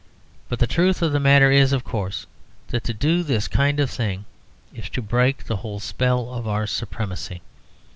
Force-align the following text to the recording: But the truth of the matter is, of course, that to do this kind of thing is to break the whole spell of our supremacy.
But 0.49 0.57
the 0.57 0.65
truth 0.65 1.03
of 1.03 1.11
the 1.11 1.19
matter 1.19 1.51
is, 1.51 1.71
of 1.73 1.83
course, 1.83 2.25
that 2.69 2.83
to 2.85 2.93
do 2.95 3.21
this 3.21 3.47
kind 3.47 3.79
of 3.79 3.87
thing 3.91 4.25
is 4.73 4.89
to 4.89 5.01
break 5.03 5.43
the 5.45 5.57
whole 5.57 5.79
spell 5.79 6.33
of 6.33 6.47
our 6.47 6.65
supremacy. 6.65 7.43